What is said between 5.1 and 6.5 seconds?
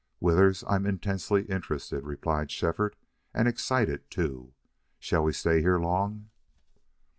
we stay here long?"